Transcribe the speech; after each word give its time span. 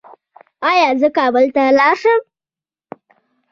ایا 0.69 0.89
زه 1.01 1.07
کابل 1.17 1.45
ته 1.55 1.61
لاړ 1.77 1.95
شم؟ 2.01 2.19